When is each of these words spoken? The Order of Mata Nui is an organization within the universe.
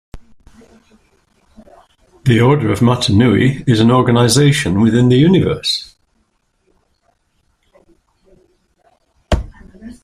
The 2.25 2.41
Order 2.41 2.71
of 2.71 2.81
Mata 2.81 3.13
Nui 3.13 3.63
is 3.67 3.79
an 3.79 3.91
organization 3.91 4.81
within 4.81 5.09
the 5.09 5.17
universe. 5.17 5.93